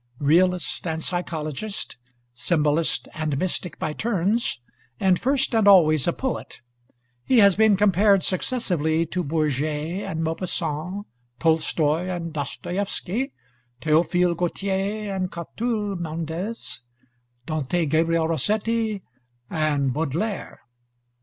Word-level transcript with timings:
Realist 0.17 0.87
and 0.87 0.99
psychologist, 1.03 1.99
symbolist 2.33 3.07
and 3.13 3.37
mystic 3.37 3.77
by 3.77 3.93
turns, 3.93 4.59
and 4.99 5.21
first 5.21 5.53
and 5.53 5.67
always 5.67 6.07
a 6.07 6.11
poet, 6.11 6.59
he 7.23 7.37
has 7.37 7.55
been 7.55 7.77
compared 7.77 8.23
successively 8.23 9.05
to 9.05 9.23
Bourget 9.23 10.01
and 10.09 10.23
Maupassant, 10.23 11.05
Tolstoi 11.39 12.09
and 12.09 12.33
Dostoïevsky, 12.33 13.31
Théophile 13.79 14.35
Gautier 14.35 15.15
and 15.15 15.31
Catulle 15.31 15.95
Mendès, 15.97 16.79
Dante 17.45 17.85
Gabriel 17.85 18.27
Rossetti 18.27 19.03
and 19.51 19.93
Baudelaire. 19.93 20.61